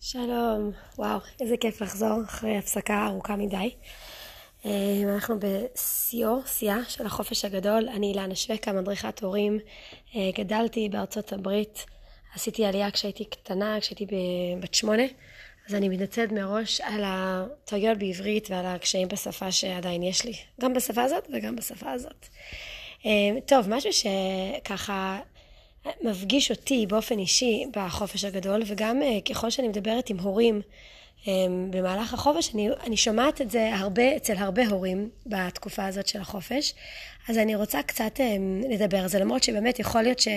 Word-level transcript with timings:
שלום, 0.00 0.72
וואו, 0.98 1.18
איזה 1.40 1.56
כיף 1.56 1.82
לחזור 1.82 2.22
אחרי 2.24 2.58
הפסקה 2.58 3.06
ארוכה 3.06 3.36
מדי. 3.36 3.70
אה, 4.66 4.70
אנחנו 5.14 5.36
בשיאו, 5.40 6.46
שיאה 6.46 6.84
של 6.88 7.06
החופש 7.06 7.44
הגדול. 7.44 7.88
אני 7.88 8.06
אילנה 8.06 8.34
שווקה, 8.34 8.72
מדריכת 8.72 9.22
הורים. 9.22 9.58
אה, 10.16 10.30
גדלתי 10.34 10.88
בארצות 10.88 11.32
הברית, 11.32 11.86
עשיתי 12.34 12.64
עלייה 12.64 12.90
כשהייתי 12.90 13.24
קטנה, 13.24 13.80
כשהייתי 13.80 14.06
בת 14.60 14.74
שמונה, 14.74 15.02
אז 15.68 15.74
אני 15.74 15.88
מתנצלת 15.88 16.32
מראש 16.32 16.80
על 16.80 17.02
הטעויות 17.06 17.98
בעברית 17.98 18.50
ועל 18.50 18.66
הקשיים 18.66 19.08
בשפה 19.08 19.52
שעדיין 19.52 20.02
יש 20.02 20.24
לי, 20.24 20.34
גם 20.60 20.74
בשפה 20.74 21.02
הזאת 21.02 21.28
וגם 21.32 21.56
בשפה 21.56 21.90
הזאת. 21.90 22.26
אה, 23.06 23.40
טוב, 23.46 23.66
משהו 23.68 23.90
שככה 23.92 25.20
מפגיש 26.02 26.50
אותי 26.50 26.86
באופן 26.86 27.18
אישי 27.18 27.64
בחופש 27.76 28.24
הגדול, 28.24 28.62
וגם 28.66 29.02
אה, 29.02 29.18
ככל 29.28 29.50
שאני 29.50 29.68
מדברת 29.68 30.10
עם 30.10 30.18
הורים 30.18 30.60
אה, 31.28 31.32
במהלך 31.70 32.14
החופש, 32.14 32.54
אני, 32.54 32.68
אני 32.86 32.96
שומעת 32.96 33.40
את 33.40 33.50
זה 33.50 33.70
הרבה, 33.74 34.16
אצל 34.16 34.36
הרבה 34.36 34.68
הורים 34.68 35.10
בתקופה 35.26 35.86
הזאת 35.86 36.08
של 36.08 36.20
החופש, 36.20 36.74
אז 37.28 37.38
אני 37.38 37.54
רוצה 37.54 37.82
קצת 37.82 38.20
אה, 38.20 38.36
לדבר 38.70 38.98
על 38.98 39.08
זה, 39.08 39.18
למרות 39.18 39.42
שבאמת 39.42 39.78
יכול 39.78 40.02
להיות 40.02 40.18
ש... 40.18 40.28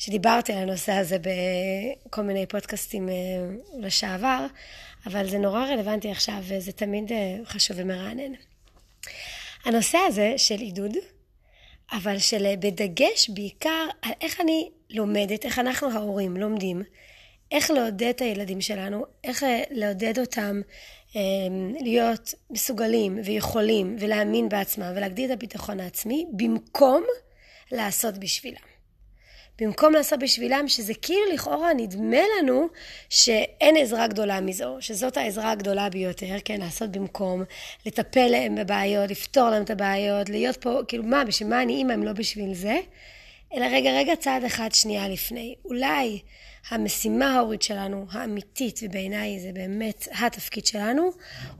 שדיברתי 0.00 0.52
על 0.52 0.58
הנושא 0.58 0.92
הזה 0.92 1.16
בכל 1.18 2.22
מיני 2.22 2.46
פודקאסטים 2.46 3.08
לשעבר, 3.78 4.46
אבל 5.06 5.28
זה 5.28 5.38
נורא 5.38 5.64
רלוונטי 5.64 6.10
עכשיו, 6.10 6.34
וזה 6.42 6.72
תמיד 6.72 7.12
חשוב 7.44 7.76
ומרענן. 7.80 8.32
הנושא 9.64 9.98
הזה 10.08 10.34
של 10.36 10.54
עידוד, 10.54 10.92
אבל 11.92 12.18
של 12.18 12.46
אה, 12.46 12.56
בדגש 12.56 13.30
בעיקר 13.30 13.86
על 14.02 14.12
איך 14.20 14.40
אני 14.40 14.70
לומדת, 14.90 15.44
איך 15.44 15.58
אנחנו 15.58 15.90
ההורים 15.90 16.36
לומדים, 16.36 16.82
איך 17.52 17.70
לעודד 17.70 18.08
את 18.08 18.20
הילדים 18.20 18.60
שלנו, 18.60 19.04
איך 19.24 19.42
אה, 19.42 19.62
לעודד 19.70 20.18
אותם 20.18 20.60
אה, 21.16 21.20
להיות 21.80 22.34
מסוגלים 22.50 23.18
ויכולים 23.24 23.96
ולהאמין 24.00 24.48
בעצמם 24.48 24.92
ולהגדיל 24.96 25.32
את 25.32 25.36
הביטחון 25.36 25.80
העצמי, 25.80 26.26
במקום 26.32 27.04
לעשות 27.72 28.18
בשבילם. 28.18 28.67
במקום 29.60 29.92
לעשות 29.92 30.18
בשבילם, 30.18 30.68
שזה 30.68 30.92
כאילו 31.02 31.32
לכאורה 31.34 31.74
נדמה 31.74 32.20
לנו 32.38 32.68
שאין 33.08 33.76
עזרה 33.76 34.06
גדולה 34.06 34.40
מזו, 34.40 34.76
שזאת 34.80 35.16
העזרה 35.16 35.50
הגדולה 35.50 35.90
ביותר, 35.90 36.36
כן, 36.44 36.60
לעשות 36.60 36.90
במקום, 36.90 37.42
לטפל 37.86 38.26
להם 38.30 38.54
בבעיות, 38.54 39.10
לפתור 39.10 39.50
להם 39.50 39.62
את 39.62 39.70
הבעיות, 39.70 40.28
להיות 40.28 40.56
פה, 40.56 40.80
כאילו 40.88 41.04
מה, 41.04 41.24
בשביל 41.24 41.48
מה 41.48 41.62
אני 41.62 41.72
אימא 41.72 41.92
אם 41.92 42.04
לא 42.04 42.12
בשביל 42.12 42.54
זה? 42.54 42.78
אלא 43.54 43.66
רגע, 43.72 43.90
רגע, 43.90 44.16
צעד 44.16 44.44
אחד 44.44 44.68
שנייה 44.72 45.08
לפני. 45.08 45.54
אולי 45.64 46.20
המשימה 46.70 47.36
ההורית 47.36 47.62
שלנו, 47.62 48.06
האמיתית, 48.10 48.80
ובעיניי 48.82 49.40
זה 49.40 49.50
באמת 49.52 50.08
התפקיד 50.12 50.66
שלנו, 50.66 51.10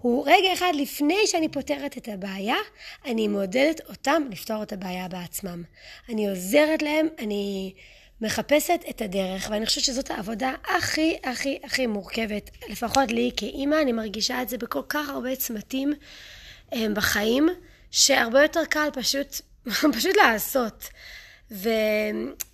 הוא 0.00 0.24
רגע 0.26 0.52
אחד 0.52 0.72
לפני 0.74 1.26
שאני 1.26 1.48
פותרת 1.48 1.98
את 1.98 2.08
הבעיה, 2.08 2.56
אני 3.04 3.28
מעודדת 3.28 3.80
אותם 3.88 4.22
לפתור 4.30 4.62
את 4.62 4.72
הבעיה 4.72 5.08
בעצמם. 5.08 5.62
אני 6.08 6.28
עוזרת 6.28 6.82
להם, 6.82 7.08
אני 7.18 7.74
מחפשת 8.20 8.80
את 8.90 9.02
הדרך, 9.02 9.48
ואני 9.50 9.66
חושבת 9.66 9.84
שזאת 9.84 10.10
העבודה 10.10 10.52
הכי 10.76 11.16
הכי 11.24 11.58
הכי 11.64 11.86
מורכבת, 11.86 12.50
לפחות 12.68 13.10
לי 13.12 13.30
כאימא, 13.36 13.76
אני 13.82 13.92
מרגישה 13.92 14.42
את 14.42 14.48
זה 14.48 14.58
בכל 14.58 14.82
כך 14.88 15.08
הרבה 15.08 15.36
צמתים 15.36 15.92
אה, 16.72 16.86
בחיים, 16.94 17.48
שהרבה 17.90 18.42
יותר 18.42 18.64
קל 18.64 18.88
פשוט, 18.92 19.40
פשוט 19.96 20.16
לעשות. 20.16 20.88
ו, 21.50 21.68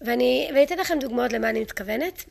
ואני, 0.00 0.48
ואני 0.50 0.64
אתן 0.64 0.78
לכם 0.78 0.98
דוגמאות 1.00 1.32
למה 1.32 1.50
אני 1.50 1.60
מתכוונת. 1.60 2.24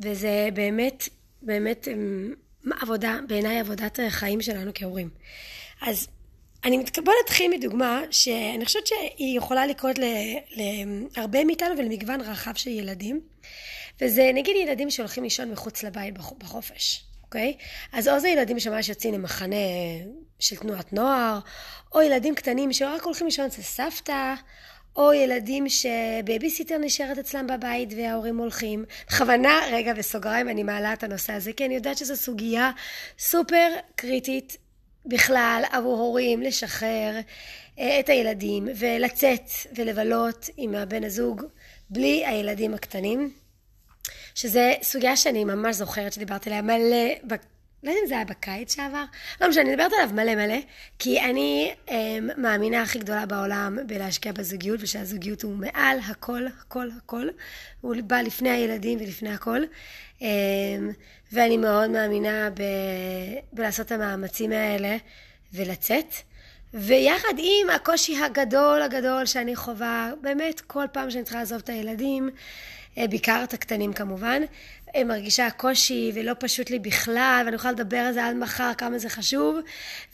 וזה 0.00 0.48
באמת, 0.54 1.08
באמת 1.42 1.88
אמ, 1.88 2.34
עבודה, 2.80 3.18
בעיניי 3.28 3.60
עבודת 3.60 3.98
החיים 4.06 4.42
שלנו 4.42 4.70
כהורים. 4.74 5.10
אז 5.82 6.08
אני 6.64 6.78
מת... 6.78 6.98
בוא 6.98 7.12
נתחיל 7.24 7.50
מדוגמה 7.50 8.02
שאני 8.10 8.64
חושבת 8.64 8.86
שהיא 8.86 9.38
יכולה 9.38 9.66
לקרות 9.66 9.96
להרבה 11.16 11.44
מאיתנו 11.44 11.78
ולמגוון 11.78 12.20
רחב 12.20 12.54
של 12.54 12.70
ילדים. 12.70 13.20
וזה 14.00 14.30
נגיד 14.34 14.56
ילדים 14.56 14.90
שהולכים 14.90 15.24
לישון 15.24 15.50
מחוץ 15.50 15.82
לבית 15.82 16.14
בחופש, 16.38 17.04
אוקיי? 17.24 17.56
אז 17.92 18.08
או 18.08 18.20
זה 18.20 18.28
ילדים 18.28 18.60
שממש 18.60 18.88
יוצאים 18.88 19.14
למחנה 19.14 19.56
של 20.38 20.56
תנועת 20.56 20.92
נוער, 20.92 21.38
או 21.94 22.02
ילדים 22.02 22.34
קטנים 22.34 22.72
שרק 22.72 23.02
הולכים 23.02 23.26
לישון 23.26 23.46
אצל 23.46 23.62
סבתא, 23.62 24.34
או 24.96 25.12
ילדים 25.12 25.66
שבייביסיטר 25.68 26.78
נשארת 26.78 27.18
אצלם 27.18 27.46
בבית 27.46 27.88
וההורים 27.96 28.38
הולכים. 28.38 28.84
בכוונה, 29.08 29.60
רגע, 29.72 29.94
בסוגריים, 29.94 30.48
אני 30.48 30.62
מעלה 30.62 30.92
את 30.92 31.02
הנושא 31.02 31.32
הזה, 31.32 31.52
כי 31.52 31.66
אני 31.66 31.74
יודעת 31.74 31.96
שזו 31.96 32.16
סוגיה 32.16 32.70
סופר 33.18 33.68
קריטית 33.96 34.56
בכלל 35.06 35.62
עבור 35.72 35.98
הורים 35.98 36.42
לשחרר 36.42 37.20
אה, 37.78 38.00
את 38.00 38.08
הילדים 38.08 38.68
ולצאת 38.76 39.50
ולבלות 39.76 40.48
עם 40.56 40.74
הבן 40.74 41.04
הזוג 41.04 41.42
בלי 41.90 42.26
הילדים 42.26 42.74
הקטנים. 42.74 43.32
שזה 44.34 44.74
סוגיה 44.82 45.16
שאני 45.16 45.44
ממש 45.44 45.76
זוכרת 45.76 46.12
שדיברתי 46.12 46.50
עליה 46.50 46.62
מלא 46.62 47.14
לא 47.86 47.90
יודעת 47.90 48.02
אם 48.02 48.08
זה 48.08 48.14
היה 48.14 48.24
בקיץ 48.24 48.74
שעבר, 48.74 49.04
לא 49.40 49.48
משנה, 49.48 49.62
אני 49.62 49.70
מדברת 49.70 49.92
עליו 49.92 50.14
מלא 50.14 50.34
מלא, 50.34 50.58
כי 50.98 51.20
אני 51.20 51.74
אה, 51.90 52.18
מאמינה 52.36 52.82
הכי 52.82 52.98
גדולה 52.98 53.26
בעולם 53.26 53.78
בלהשקיע 53.86 54.32
בזוגיות, 54.32 54.80
ושהזוגיות 54.82 55.42
הוא 55.42 55.56
מעל 55.56 55.98
הכל, 56.08 56.46
הכל, 56.60 56.88
הכל. 56.96 57.28
הוא 57.80 57.96
בא 58.04 58.20
לפני 58.20 58.50
הילדים 58.50 58.98
ולפני 59.00 59.34
הכל. 59.34 59.60
אה, 60.22 60.28
ואני 61.32 61.56
מאוד 61.56 61.90
מאמינה 61.90 62.50
ב, 62.50 62.62
בלעשות 63.52 63.86
את 63.86 63.92
המאמצים 63.92 64.52
האלה 64.52 64.96
ולצאת. 65.52 66.14
ויחד 66.74 67.34
עם 67.38 67.70
הקושי 67.70 68.16
הגדול 68.16 68.82
הגדול 68.82 69.26
שאני 69.26 69.56
חווה, 69.56 70.10
באמת 70.20 70.60
כל 70.60 70.84
פעם 70.92 71.10
שאני 71.10 71.24
צריכה 71.24 71.38
לעזוב 71.38 71.58
את 71.58 71.68
הילדים, 71.68 72.30
בעיקר 72.96 73.40
את 73.44 73.54
הקטנים 73.54 73.92
כמובן, 73.92 74.42
אה, 74.96 75.04
מרגישה 75.04 75.50
קושי 75.50 76.12
ולא 76.14 76.32
פשוט 76.38 76.70
לי 76.70 76.78
בכלל, 76.78 77.42
ואני 77.44 77.56
יכולה 77.56 77.72
לדבר 77.72 77.96
על 77.96 78.12
זה 78.12 78.26
עד 78.26 78.36
מחר 78.36 78.74
כמה 78.78 78.98
זה 78.98 79.08
חשוב, 79.08 79.58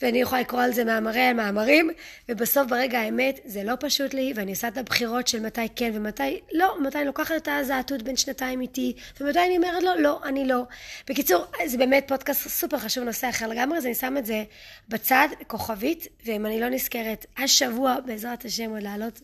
ואני 0.01 0.21
יכולה 0.21 0.41
לקרוא 0.41 0.61
על 0.61 0.73
זה 0.73 0.83
מאמרי 0.83 1.21
על 1.21 1.33
מאמרים, 1.33 1.89
ובסוף 2.29 2.67
ברגע 2.69 2.99
האמת 2.99 3.39
זה 3.45 3.63
לא 3.63 3.73
פשוט 3.79 4.13
לי, 4.13 4.33
ואני 4.35 4.51
עושה 4.51 4.67
את 4.67 4.77
הבחירות 4.77 5.27
של 5.27 5.39
מתי 5.39 5.67
כן 5.75 5.91
ומתי 5.93 6.39
לא, 6.53 6.75
מתי 6.81 6.97
אני 6.97 7.05
לוקחת 7.05 7.35
את 7.35 7.47
הזעתות 7.51 8.01
בין 8.01 8.15
שנתיים 8.15 8.61
איתי, 8.61 8.93
ומתי 9.21 9.39
אני 9.39 9.57
אומרת 9.57 9.83
לו, 9.83 9.91
לא, 9.99 10.19
אני 10.25 10.47
לא. 10.47 10.63
בקיצור, 11.09 11.45
זה 11.65 11.77
באמת 11.77 12.05
פודקאסט 12.07 12.49
סופר 12.49 12.77
חשוב, 12.77 13.03
נושא 13.03 13.29
אחר 13.29 13.47
לגמרי, 13.47 13.77
אז 13.77 13.85
אני 13.85 13.95
שמה 13.95 14.19
את 14.19 14.25
זה 14.25 14.43
בצד, 14.89 15.27
כוכבית, 15.47 16.07
ואם 16.25 16.45
אני 16.45 16.59
לא 16.59 16.69
נזכרת, 16.69 17.25
השבוע 17.37 17.95
בעזרת 18.05 18.45
השם 18.45 18.69
עוד 18.69 18.83
לעלות 18.83 19.21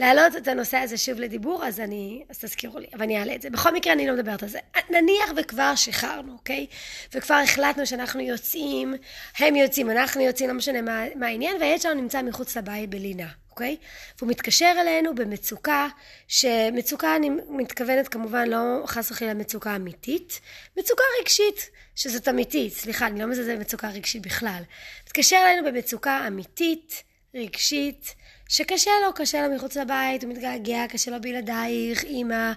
להעלות 0.00 0.36
את 0.36 0.48
הנושא 0.48 0.76
הזה 0.76 0.98
שוב 0.98 1.20
לדיבור, 1.20 1.64
אז 1.64 1.80
אני, 1.80 2.24
אז 2.28 2.38
תזכירו 2.38 2.78
לי, 2.78 2.86
אבל 2.94 3.02
אני 3.02 3.18
אעלה 3.18 3.34
את 3.34 3.42
זה. 3.42 3.50
בכל 3.50 3.74
מקרה, 3.74 3.92
אני 3.92 4.06
לא 4.06 4.14
מדברת 4.14 4.42
על 4.42 4.48
זה. 4.48 4.58
נניח 4.90 5.30
וכבר 5.36 5.74
שחררנו, 5.74 6.32
אוקיי? 6.32 6.66
וכבר 7.14 7.34
החלטנו 7.34 7.86
שאנחנו 7.86 8.20
יוצאים, 8.20 8.94
הם 9.38 9.56
יוצאים, 9.56 9.90
אנחנו 9.90 10.20
יוצאים, 10.20 10.48
לא 10.48 10.54
משנה 10.54 10.82
מה, 10.82 11.04
מה 11.14 11.26
העניין, 11.26 11.56
והילד 11.60 11.80
שלנו 11.80 12.00
נמצא 12.00 12.22
מחוץ 12.22 12.56
לבית 12.56 12.90
בלינה, 12.90 13.26
אוקיי? 13.50 13.76
והוא 14.18 14.30
מתקשר 14.30 14.74
אלינו 14.80 15.14
במצוקה, 15.14 15.88
שמצוקה, 16.28 17.16
אני 17.16 17.30
מתכוונת 17.48 18.08
כמובן 18.08 18.48
לא 18.48 18.82
חס 18.86 19.10
וחלילה 19.10 19.34
מצוקה 19.34 19.76
אמיתית, 19.76 20.40
מצוקה 20.76 21.02
רגשית, 21.20 21.70
שזאת 21.94 22.28
אמיתית, 22.28 22.72
סליחה, 22.72 23.06
אני 23.06 23.20
לא 23.20 23.26
מזלזלת 23.26 23.58
במצוקה 23.58 23.88
רגשית 23.88 24.22
בכלל. 24.22 24.62
מתקשר 25.06 25.36
אלינו 25.46 25.68
במצוקה 25.68 26.26
אמיתית, 26.26 27.02
רגשית, 27.34 28.14
שקשה 28.48 28.90
לו, 29.04 29.14
קשה 29.14 29.46
לו 29.46 29.54
מחוץ 29.54 29.76
לבית, 29.76 30.24
הוא 30.24 30.32
מתגעגע, 30.32 30.86
קשה 30.88 31.10
לו 31.10 31.20
בלעדייך, 31.20 32.04
אימא, 32.04 32.52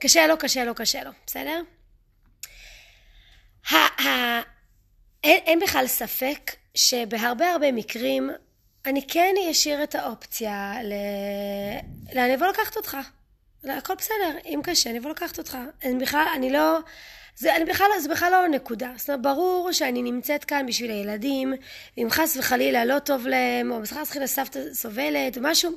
קשה 0.00 0.26
לו, 0.26 0.38
קשה 0.38 0.64
לו, 0.64 0.74
קשה 0.74 1.04
לו, 1.04 1.10
בסדר? 1.26 1.62
אין, 5.24 5.40
אין 5.46 5.60
בכלל 5.60 5.86
ספק 5.86 6.50
שבהרבה 6.74 7.52
הרבה 7.52 7.72
מקרים 7.72 8.30
אני 8.86 9.06
כן 9.08 9.34
אשאיר 9.50 9.82
את 9.82 9.94
האופציה 9.94 10.74
ל... 10.82 10.92
לאן 12.14 12.30
אבוא 12.30 12.46
לקחת 12.46 12.76
אותך. 12.76 12.96
הכל 13.64 13.94
בסדר, 13.94 14.38
אם 14.44 14.60
קשה 14.64 14.90
אני 14.90 14.98
אבוא 14.98 15.10
לקחת 15.10 15.38
אותך. 15.38 15.58
אני 15.84 15.94
בכלל, 16.04 16.26
אני 16.36 16.50
לא... 16.52 16.78
זה, 17.38 17.56
אני 17.56 17.64
בכלל, 17.64 17.86
זה 18.00 18.08
בכלל 18.08 18.32
לא 18.32 18.48
נקודה. 18.48 18.92
זאת 18.96 19.10
אומרת, 19.10 19.22
ברור 19.22 19.72
שאני 19.72 20.02
נמצאת 20.02 20.44
כאן 20.44 20.66
בשביל 20.66 20.90
הילדים, 20.90 21.54
אם 21.98 22.06
חס 22.10 22.36
וחלילה 22.36 22.84
לא 22.84 22.98
טוב 22.98 23.26
להם, 23.26 23.70
או 23.70 23.80
חס 23.84 24.08
וחלילה 24.10 24.26
סבתא 24.26 24.60
סובלת, 24.72 25.38
משהו, 25.40 25.72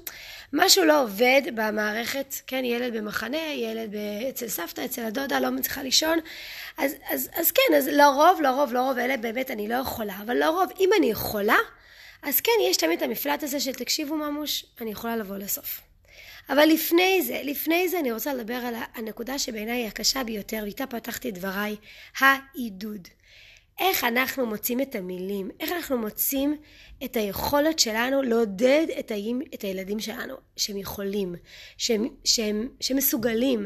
משהו 0.53 0.85
לא 0.85 1.03
עובד 1.03 1.41
במערכת, 1.55 2.35
כן, 2.47 2.65
ילד 2.65 2.97
במחנה, 2.97 3.53
ילד 3.53 3.95
אצל 4.29 4.47
סבתא, 4.47 4.85
אצל 4.85 5.05
הדודה, 5.05 5.39
לא 5.39 5.49
מצליחה 5.49 5.83
לישון, 5.83 6.19
אז, 6.77 6.95
אז, 7.09 7.29
אז 7.33 7.51
כן, 7.51 7.75
אז 7.77 7.87
לרוב, 7.87 8.41
לרוב, 8.41 8.73
לרוב, 8.73 8.97
אלה 8.97 9.17
באמת 9.17 9.51
אני 9.51 9.67
לא 9.67 9.75
יכולה, 9.75 10.13
אבל 10.25 10.37
לרוב, 10.37 10.69
אם 10.79 10.89
אני 10.97 11.11
יכולה, 11.11 11.57
אז 12.23 12.41
כן, 12.41 12.51
יש 12.69 12.77
תמיד 12.77 12.97
את 12.97 13.03
המפלט 13.03 13.43
הזה 13.43 13.59
של 13.59 13.73
תקשיבו 13.73 14.15
ממוש, 14.15 14.65
אני 14.81 14.91
יכולה 14.91 15.17
לבוא 15.17 15.37
לסוף. 15.37 15.88
אבל 16.49 16.65
לפני 16.65 17.21
זה, 17.21 17.41
לפני 17.43 17.89
זה 17.89 17.99
אני 17.99 18.11
רוצה 18.11 18.33
לדבר 18.33 18.53
על 18.53 18.75
הנקודה 18.95 19.39
שבעיניי 19.39 19.81
היא 19.81 19.87
הקשה 19.87 20.23
ביותר, 20.23 20.59
ואיתה 20.63 20.87
פתחתי 20.87 21.29
את 21.29 21.33
דבריי, 21.33 21.75
העידוד. 22.19 23.07
איך 23.79 24.03
אנחנו 24.03 24.45
מוצאים 24.45 24.81
את 24.81 24.95
המילים, 24.95 25.49
איך 25.59 25.71
אנחנו 25.71 25.97
מוצאים 25.97 26.57
את 27.03 27.15
היכולת 27.15 27.79
שלנו 27.79 28.21
לעודד 28.21 28.87
את, 28.99 29.11
ה... 29.11 29.15
את 29.53 29.61
הילדים 29.61 29.99
שלנו, 29.99 30.35
שהם 30.57 30.77
יכולים, 30.77 31.35
שהם, 31.77 32.07
שהם, 32.23 32.69
שהם 32.79 32.97
מסוגלים. 32.97 33.65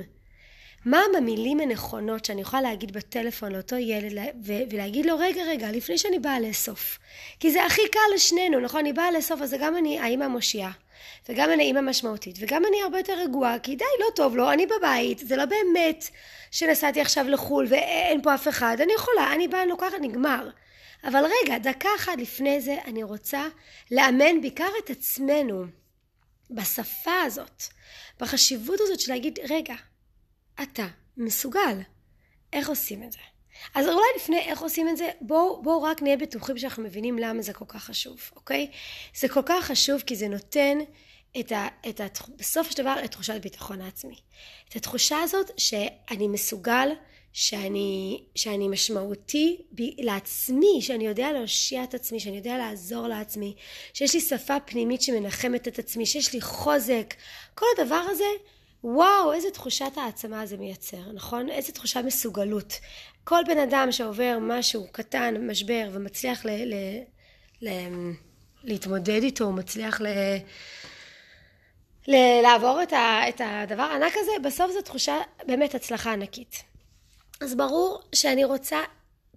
מה 0.85 1.01
המילים 1.17 1.59
הנכונות 1.59 2.25
שאני 2.25 2.41
יכולה 2.41 2.61
להגיד 2.61 2.91
בטלפון 2.91 3.51
לאותו 3.51 3.75
ילד 3.75 4.11
ולהגיד 4.43 5.05
לו 5.05 5.17
רגע 5.17 5.41
רגע 5.43 5.71
לפני 5.71 5.97
שאני 5.97 6.19
באה 6.19 6.39
לאסוף 6.39 6.99
כי 7.39 7.51
זה 7.51 7.65
הכי 7.65 7.81
קל 7.91 7.99
לשנינו 8.15 8.59
נכון 8.59 8.79
אני 8.79 8.93
באה 8.93 9.11
לאסוף 9.11 9.41
אז 9.41 9.49
זה 9.49 9.57
גם 9.59 9.77
אני 9.77 9.99
האימא 9.99 10.23
המושיעה 10.23 10.71
וגם 11.29 11.51
אני 11.51 11.63
אימא 11.63 11.81
משמעותית 11.81 12.35
וגם 12.39 12.65
אני 12.65 12.81
הרבה 12.83 12.97
יותר 12.97 13.13
רגועה 13.13 13.59
כי 13.59 13.75
די 13.75 13.85
לא 13.99 14.05
טוב 14.15 14.37
לו 14.37 14.51
אני 14.51 14.65
בבית 14.65 15.17
זה 15.17 15.35
לא 15.35 15.45
באמת 15.45 16.05
שנסעתי 16.51 17.01
עכשיו 17.01 17.29
לחו"ל 17.29 17.65
ואין 17.69 18.21
פה 18.21 18.35
אף 18.35 18.47
אחד 18.47 18.77
אני 18.81 18.93
יכולה 18.93 19.33
אני 19.33 19.47
באה 19.47 19.61
אני 19.61 19.69
לוקחת 19.69 19.99
נגמר 20.01 20.49
אבל 21.03 21.25
רגע 21.25 21.57
דקה 21.57 21.89
אחת 21.97 22.17
לפני 22.17 22.61
זה 22.61 22.77
אני 22.85 23.03
רוצה 23.03 23.43
לאמן 23.91 24.41
בעיקר 24.41 24.69
את 24.85 24.89
עצמנו 24.89 25.65
בשפה 26.51 27.21
הזאת 27.25 27.63
בחשיבות 28.19 28.79
הזאת 28.81 28.99
של 28.99 29.11
להגיד 29.11 29.39
רגע 29.49 29.75
אתה 30.61 30.87
מסוגל. 31.17 31.81
איך 32.53 32.69
עושים 32.69 33.03
את 33.03 33.11
זה? 33.11 33.19
אז 33.75 33.87
אולי 33.87 34.05
לפני 34.15 34.39
איך 34.39 34.61
עושים 34.61 34.89
את 34.89 34.97
זה, 34.97 35.09
בואו 35.21 35.61
בוא 35.61 35.77
רק 35.77 36.01
נהיה 36.01 36.17
בטוחים 36.17 36.57
שאנחנו 36.57 36.83
מבינים 36.83 37.19
למה 37.19 37.41
זה 37.41 37.53
כל 37.53 37.65
כך 37.67 37.83
חשוב, 37.83 38.21
אוקיי? 38.35 38.67
זה 39.15 39.29
כל 39.29 39.41
כך 39.45 39.65
חשוב 39.65 40.01
כי 40.01 40.15
זה 40.15 40.27
נותן 40.27 40.77
את 41.39 41.51
ה, 41.51 41.67
את 41.89 41.99
ה, 41.99 42.05
בסוף 42.35 42.71
של 42.71 42.77
דבר 42.77 42.95
את 43.05 43.11
תחושת 43.11 43.33
הביטחון 43.35 43.81
העצמי. 43.81 44.15
את 44.69 44.75
התחושה 44.75 45.19
הזאת 45.19 45.51
שאני 45.57 46.27
מסוגל, 46.27 46.89
שאני, 47.33 48.23
שאני 48.35 48.67
משמעותי 48.67 49.57
ב, 49.71 49.81
לעצמי, 49.99 50.81
שאני 50.81 51.07
יודע 51.07 51.31
להושיע 51.31 51.83
את 51.83 51.93
עצמי, 51.93 52.19
שאני 52.19 52.37
יודע 52.37 52.57
לעזור 52.57 53.07
לעצמי, 53.07 53.55
שיש 53.93 54.13
לי 54.13 54.21
שפה 54.21 54.59
פנימית 54.59 55.01
שמנחמת 55.01 55.67
את 55.67 55.79
עצמי, 55.79 56.05
שיש 56.05 56.33
לי 56.33 56.41
חוזק. 56.41 57.13
כל 57.55 57.65
הדבר 57.77 58.03
הזה 58.09 58.25
וואו, 58.83 59.33
איזה 59.33 59.51
תחושת 59.51 59.91
העצמה 59.97 60.45
זה 60.45 60.57
מייצר, 60.57 61.11
נכון? 61.13 61.49
איזה 61.49 61.71
תחושת 61.73 62.01
מסוגלות. 62.05 62.73
כל 63.23 63.41
בן 63.47 63.57
אדם 63.57 63.91
שעובר 63.91 64.37
משהו 64.41 64.87
קטן, 64.91 65.47
משבר, 65.47 65.89
ומצליח 65.91 66.45
ל- 66.45 66.49
ל- 66.73 67.01
ל- 67.61 68.11
להתמודד 68.63 69.23
איתו, 69.23 69.43
הוא 69.43 69.53
מצליח 69.53 70.01
ל... 70.01 70.07
ל- 72.07 72.41
לעבור 72.41 72.83
את, 72.83 72.93
ה- 72.93 73.29
את 73.29 73.41
הדבר 73.45 73.83
הענק 73.83 74.13
הזה, 74.15 74.31
בסוף 74.43 74.71
זו 74.71 74.81
תחושה 74.81 75.17
באמת 75.47 75.75
הצלחה 75.75 76.13
ענקית. 76.13 76.63
אז 77.41 77.55
ברור 77.55 78.01
שאני 78.15 78.45
רוצה 78.45 78.79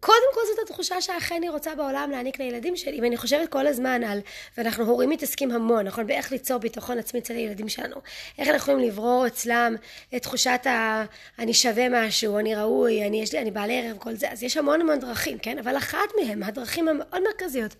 קודם 0.00 0.34
כל 0.34 0.40
זאת 0.50 0.58
התחושה 0.69 1.00
שאכן 1.00 1.34
אני 1.34 1.48
רוצה 1.48 1.75
בעולם 1.75 2.10
להעניק 2.10 2.38
לילדים 2.38 2.76
שלי, 2.76 3.00
ואני 3.00 3.16
חושבת 3.16 3.48
כל 3.48 3.66
הזמן 3.66 4.04
על, 4.04 4.20
ואנחנו 4.58 4.84
הורים 4.84 5.10
מתעסקים 5.10 5.50
המון, 5.50 5.87
נכון? 5.87 6.06
באיך 6.06 6.32
ליצור 6.32 6.58
ביטחון 6.58 6.98
עצמי 6.98 7.20
אצל 7.20 7.34
הילדים 7.34 7.69
שלנו. 7.69 7.96
איך 8.38 8.48
אנחנו 8.48 8.72
יכולים 8.72 8.88
לברור 8.88 9.26
אצלם 9.26 9.76
את 10.16 10.22
תחושת 10.22 10.66
ה... 10.66 11.04
אני 11.38 11.54
שווה 11.54 11.87
משהו, 11.90 12.38
אני 12.38 12.54
ראוי, 12.54 13.06
אני, 13.06 13.22
יש 13.22 13.32
לי, 13.32 13.40
אני 13.40 13.50
בעל 13.50 13.70
ערב, 13.70 13.98
כל 13.98 14.14
זה. 14.14 14.31
אז 14.31 14.43
יש 14.43 14.56
המון 14.56 14.81
המון 14.81 15.00
דרכים, 15.00 15.38
כן? 15.38 15.58
אבל 15.58 15.76
אחת 15.76 16.08
מהם, 16.22 16.42
הדרכים 16.42 16.88
המאוד 16.88 17.22
מרכזיות, 17.22 17.75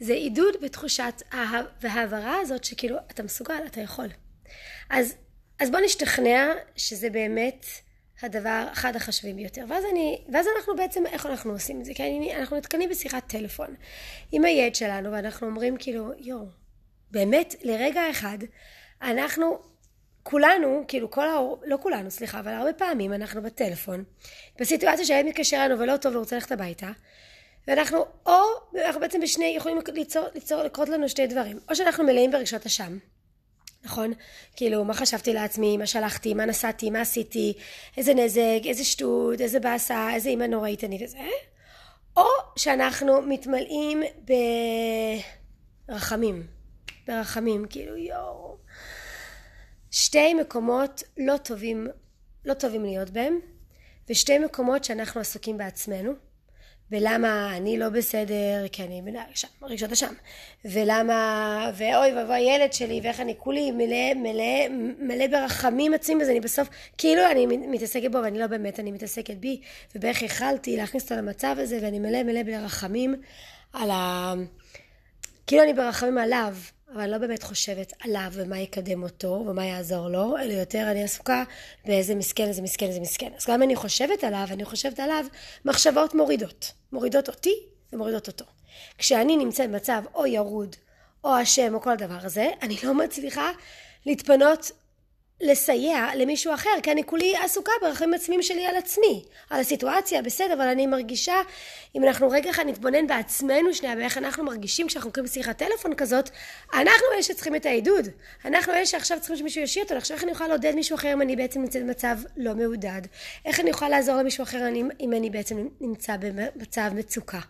זה 0.00 0.12
עידוד 0.12 0.54
בתחושת 0.62 1.22
וההעברה 1.80 2.38
הזאת 2.40 2.64
שכאילו, 2.64 2.96
אתה 3.10 3.22
מסוגל, 3.22 3.62
אתה 3.66 3.80
יכול. 3.80 4.08
אז, 4.90 5.14
אז 5.60 5.70
בוא 5.70 5.80
נשתכנע 5.80 6.52
שזה 6.76 7.10
באמת... 7.10 7.66
הדבר, 8.24 8.66
אחד 8.72 8.96
החשובים 8.96 9.36
ביותר. 9.36 9.64
ואז 9.68 9.84
אני, 9.92 10.24
ואז 10.32 10.46
אנחנו 10.56 10.76
בעצם, 10.76 11.06
איך 11.06 11.26
אנחנו 11.26 11.52
עושים 11.52 11.80
את 11.80 11.84
זה? 11.84 11.94
כי 11.94 12.02
אני, 12.02 12.36
אנחנו 12.36 12.56
נתקנים 12.56 12.90
בשיחת 12.90 13.28
טלפון 13.28 13.74
עם 14.32 14.44
הילד 14.44 14.74
שלנו, 14.74 15.12
ואנחנו 15.12 15.46
אומרים 15.46 15.76
כאילו, 15.76 16.12
יואו, 16.18 16.46
באמת, 17.10 17.54
לרגע 17.62 18.10
אחד, 18.10 18.38
אנחנו, 19.02 19.58
כולנו, 20.22 20.84
כאילו 20.88 21.10
כל 21.10 21.28
ההור, 21.28 21.60
לא 21.64 21.78
כולנו, 21.82 22.10
סליחה, 22.10 22.40
אבל 22.40 22.52
הרבה 22.52 22.72
פעמים 22.72 23.12
אנחנו 23.12 23.42
בטלפון, 23.42 24.04
בסיטואציה 24.60 25.04
שהילד 25.04 25.28
מתקשר 25.28 25.56
אלינו 25.56 25.80
ולא 25.80 25.96
טוב 25.96 26.16
ורוצה 26.16 26.36
ללכת 26.36 26.52
הביתה, 26.52 26.90
ואנחנו, 27.68 28.04
או, 28.26 28.40
אנחנו 28.86 29.00
בעצם 29.00 29.20
בשני, 29.20 29.54
יכולים 29.56 29.78
ליצור, 29.94 30.26
ליצור, 30.34 30.62
לקרות 30.62 30.88
לנו 30.88 31.08
שני 31.08 31.26
דברים. 31.26 31.58
או 31.70 31.76
שאנחנו 31.76 32.04
מלאים 32.04 32.30
ברגשות 32.30 32.66
אשם, 32.66 32.98
נכון? 33.84 34.12
כאילו, 34.56 34.84
מה 34.84 34.94
חשבתי 34.94 35.32
לעצמי, 35.32 35.76
מה 35.76 35.86
שלחתי, 35.86 36.34
מה 36.34 36.44
נסעתי, 36.44 36.90
מה 36.90 37.00
עשיתי, 37.00 37.52
איזה 37.96 38.14
נזק, 38.14 38.60
איזה 38.64 38.84
שטות, 38.84 39.40
איזה 39.40 39.60
באסה, 39.60 40.14
איזה 40.14 40.28
אימא 40.28 40.44
נוראית 40.44 40.84
אני 40.84 41.04
וזה, 41.04 41.18
או 42.16 42.24
שאנחנו 42.56 43.22
מתמלאים 43.22 44.02
ברחמים, 45.88 46.46
ברחמים, 47.06 47.64
כאילו 47.70 47.96
יואו. 47.96 48.56
שתי 49.90 50.34
מקומות 50.34 51.02
לא 51.18 51.36
טובים, 51.36 51.88
לא 52.44 52.54
טובים 52.54 52.84
להיות 52.84 53.10
בהם, 53.10 53.38
ושתי 54.10 54.38
מקומות 54.38 54.84
שאנחנו 54.84 55.20
עסוקים 55.20 55.58
בעצמנו. 55.58 56.12
ולמה 56.94 57.56
אני 57.56 57.78
לא 57.78 57.88
בסדר, 57.88 58.68
כי 58.72 58.82
אני 58.82 59.02
שם, 59.34 59.48
רגשות 59.62 59.92
אשם, 59.92 60.12
ולמה, 60.64 61.70
ואוי 61.76 62.12
ואבוי 62.12 62.34
הילד 62.34 62.72
שלי, 62.72 63.00
ואיך 63.02 63.20
אני 63.20 63.34
כולי 63.38 63.70
מלא, 63.70 64.14
מלא, 64.14 64.68
מלא 64.98 65.26
ברחמים 65.26 65.94
עצמיים, 65.94 66.20
אז 66.20 66.28
אני 66.28 66.40
בסוף, 66.40 66.68
כאילו 66.98 67.22
אני 67.30 67.46
מתעסקת 67.46 68.10
בו, 68.10 68.18
ואני 68.18 68.38
לא 68.38 68.46
באמת, 68.46 68.80
אני 68.80 68.92
מתעסקת 68.92 69.36
בי, 69.36 69.60
ובאיך 69.94 70.22
יכלתי 70.22 70.76
להכניס 70.76 71.02
אותו 71.02 71.14
למצב 71.14 71.56
הזה, 71.58 71.78
ואני 71.82 71.98
מלא 71.98 72.22
מלא 72.22 72.42
ברחמים 72.42 73.14
על 73.72 73.90
ה... 73.90 74.32
כאילו 75.46 75.62
אני 75.62 75.74
ברחמים 75.74 76.18
עליו, 76.18 76.54
אבל 76.94 77.10
לא 77.10 77.18
באמת 77.18 77.42
חושבת 77.42 77.92
עליו 78.00 78.30
ומה 78.32 78.58
יקדם 78.58 79.02
אותו 79.02 79.44
ומה 79.46 79.66
יעזור 79.66 80.08
לו, 80.08 80.38
אלא 80.38 80.52
יותר 80.52 80.90
אני 80.90 81.04
עסוקה 81.04 81.44
באיזה 81.84 82.14
מסכן, 82.14 82.48
איזה 82.48 82.62
מסכן, 82.62 82.86
איזה 82.86 83.00
מסכן. 83.00 83.30
אז 83.36 83.46
גם 83.48 83.62
אני 83.62 83.76
חושבת 83.76 84.24
עליו, 84.24 84.46
אני 84.50 84.64
חושבת 84.64 85.00
עליו 85.00 85.24
מחשבות 85.64 86.14
מורידות. 86.14 86.72
מורידות 86.92 87.28
אותי 87.28 87.54
ומורידות 87.92 88.26
אותו. 88.28 88.44
כשאני 88.98 89.36
נמצאת 89.36 89.70
במצב 89.70 90.02
או 90.14 90.26
ירוד, 90.26 90.76
או 91.24 91.42
אשם, 91.42 91.74
או 91.74 91.80
כל 91.80 91.90
הדבר 91.90 92.18
הזה, 92.22 92.50
אני 92.62 92.76
לא 92.84 92.94
מצליחה 92.94 93.50
להתפנות 94.06 94.70
לסייע 95.44 96.06
למישהו 96.16 96.54
אחר, 96.54 96.70
כי 96.82 96.92
אני 96.92 97.04
כולי 97.04 97.36
עסוקה 97.36 97.72
ברחמים 97.80 98.14
עצמיים 98.14 98.42
שלי 98.42 98.66
על 98.66 98.76
עצמי, 98.76 99.24
על 99.50 99.60
הסיטואציה, 99.60 100.22
בסדר, 100.22 100.54
אבל 100.54 100.68
אני 100.68 100.86
מרגישה, 100.86 101.34
אם 101.96 102.04
אנחנו 102.04 102.30
רגע 102.30 102.50
אחד 102.50 102.64
נתבונן 102.66 103.06
בעצמנו 103.06 103.74
שנייה, 103.74 103.94
ואיך 103.98 104.18
אנחנו 104.18 104.44
מרגישים 104.44 104.86
כשאנחנו 104.86 105.12
קוראים 105.12 105.30
בשיחת 105.30 105.58
טלפון 105.58 105.94
כזאת, 105.94 106.30
אנחנו 106.74 107.06
אלה 107.14 107.22
שצריכים 107.22 107.56
את 107.56 107.66
העידוד. 107.66 108.08
אנחנו 108.44 108.72
אלה 108.72 108.86
שעכשיו 108.86 109.18
צריכים 109.18 109.36
שמישהו 109.36 109.62
ישאיר 109.62 109.84
אותנו. 109.84 109.98
עכשיו, 109.98 110.16
איך 110.16 110.24
אני 110.24 110.32
יכולה 110.32 110.48
לעודד 110.48 110.74
מישהו 110.74 110.94
אחר 110.94 111.12
אם 111.12 111.22
אני 111.22 111.36
בעצם 111.36 111.60
נמצאת 111.60 111.82
במצב 111.82 112.16
לא 112.36 112.54
מעודד? 112.54 113.02
איך 113.44 113.60
אני 113.60 113.70
יכולה 113.70 113.90
לעזור 113.90 114.16
למישהו 114.16 114.42
אחר 114.42 114.68
אם 115.00 115.12
אני 115.12 115.30
בעצם 115.30 115.68
נמצא 115.80 116.16
במצב 116.20 116.90
מצוקה? 116.94 117.40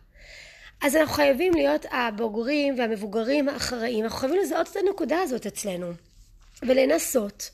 אז 0.83 0.97
אנחנו 0.97 1.15
חייבים 1.15 1.55
להיות 1.55 1.87
הבוגרים 1.91 2.79
והמבוגרים 2.79 3.49
האחראים, 3.49 4.05
אנחנו 4.05 4.19
חייבים 4.19 4.41
לזהות 4.41 4.69
את 4.69 4.77
הנקודה 4.77 5.21
הזאת 5.21 5.47
אצלנו, 5.47 5.93
ולנסות. 6.63 7.51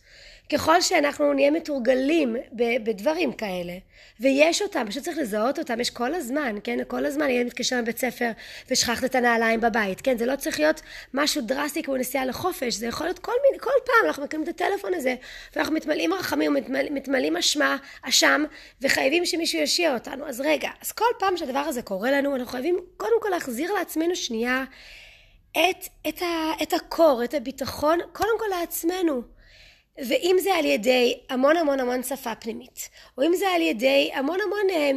ככל 0.52 0.80
שאנחנו 0.80 1.33
נהיה 1.33 1.50
מתורגלים 1.50 2.37
בדברים 2.85 3.33
כאלה, 3.33 3.73
ויש 4.21 4.62
אותם, 4.62 4.87
פשוט 4.88 5.02
צריך 5.02 5.19
לזהות 5.19 5.59
אותם, 5.59 5.80
יש 5.80 5.90
כל 5.90 6.14
הזמן, 6.14 6.57
כן? 6.64 6.78
כל 6.88 7.07
הזמן 7.07 7.30
ילד 7.30 7.47
מתקשר 7.47 7.78
לבית 7.78 7.99
ספר 7.99 8.30
ושכחת 8.71 9.04
את 9.04 9.14
הנעליים 9.14 9.61
בבית, 9.61 10.00
כן? 10.00 10.19
זה 10.19 10.26
לא 10.26 10.37
צריך 10.37 10.61
להיות 10.61 10.80
משהו 11.14 11.42
דרסטי 11.42 11.83
כמו 11.83 11.97
נסיעה 11.97 12.25
לחופש, 12.25 12.75
זה 12.75 12.87
יכול 12.87 13.07
להיות 13.07 13.19
כל 13.19 13.33
מיני, 13.47 13.62
כל 13.62 13.71
פעם 13.85 14.07
אנחנו 14.07 14.25
מקבלים 14.25 14.45
את 14.45 14.49
הטלפון 14.49 14.95
הזה, 14.95 15.14
ואנחנו 15.57 15.75
מתמלאים 15.75 16.14
רחמים, 16.14 16.57
מתמלאים 16.90 17.37
אשמה, 17.37 17.76
אשם, 18.02 18.45
וחייבים 18.83 19.26
שמישהו 19.26 19.59
ישיע 19.59 19.95
אותנו. 19.95 20.26
אז 20.26 20.40
רגע, 20.40 20.69
אז 20.83 20.92
כל 20.92 21.04
פעם 21.19 21.37
שהדבר 21.37 21.59
הזה 21.59 21.83
קורה 21.83 22.11
לנו, 22.11 22.37
אנחנו 22.37 22.52
חייבים 22.52 22.78
קודם 22.97 23.21
כל 23.21 23.28
להחזיר 23.28 23.73
לעצמנו 23.73 24.16
שנייה 24.16 24.64
את, 25.52 25.88
את, 26.09 26.23
ה, 26.23 26.62
את 26.62 26.73
הקור, 26.73 27.25
את 27.25 27.35
הביטחון, 27.35 27.99
קודם 28.12 28.38
כל 28.38 28.47
לעצמנו. 28.61 29.39
ואם 29.99 30.37
זה 30.40 30.54
על 30.54 30.64
ידי 30.64 31.18
המון 31.28 31.56
המון 31.56 31.80
המון 31.80 32.02
שפה 32.02 32.35
פנימית, 32.35 32.88
או 33.18 33.23
אם 33.23 33.32
זה 33.37 33.49
על 33.49 33.62
ידי 33.62 34.11
המון 34.14 34.38
המון 34.40 34.70
אה, 34.70 34.90